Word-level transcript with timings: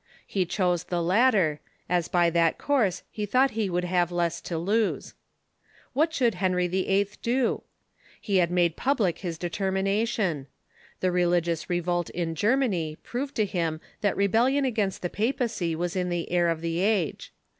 He 0.25 0.47
chose 0.47 0.85
the 0.85 0.99
latter, 0.99 1.59
as 1.87 2.07
by 2.07 2.31
that 2.31 2.57
course 2.57 3.03
he 3.11 3.27
thought 3.27 3.51
he 3.51 3.69
would 3.69 3.83
have 3.83 4.11
less 4.11 4.41
to 4.41 4.57
lose. 4.57 5.13
What 5.93 6.11
should 6.11 6.33
Henry 6.33 6.67
VIII. 6.67 7.09
do? 7.21 7.61
He 8.19 8.37
had 8.37 8.49
made 8.49 8.75
public 8.75 9.19
his 9.19 9.37
determination. 9.37 10.47
The 11.01 11.11
religious 11.11 11.69
revolt 11.69 12.09
in 12.09 12.33
Germany 12.33 12.97
proved 13.03 13.35
to 13.35 13.45
him 13.45 13.79
that 14.01 14.17
rebellion 14.17 14.65
against 14.65 15.03
the 15.03 15.09
papacy 15.11 15.75
was 15.75 15.95
in 15.95 16.09
the 16.09 16.31
air 16.31 16.47
of 16.49 16.61
the 16.61 16.79
age. 16.79 17.31